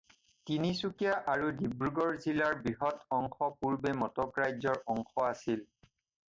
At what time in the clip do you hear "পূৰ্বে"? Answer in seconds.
3.61-3.95